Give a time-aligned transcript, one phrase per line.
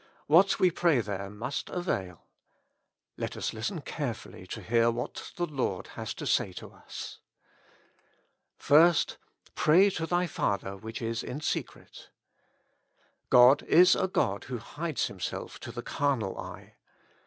[0.25, 2.25] What we pray there must avail.
[3.17, 7.19] Let us listen care fully to hear what the Lord has to say to us.
[8.57, 9.17] First,
[9.55, 12.07] '■'Pray to thy Father which is in secrety
[13.29, 16.73] God is a God who hides Himself to the carnal eye.